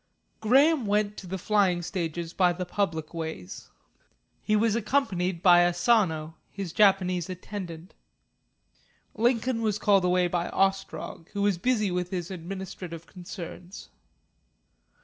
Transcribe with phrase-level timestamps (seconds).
[0.39, 3.69] Graham went to the flying stages by the public ways.
[4.41, 7.93] He was accompanied by Asano, his Japanese attendant.
[9.13, 13.89] Lincoln was called away by Ostrog, who was busy with his administrative concerns.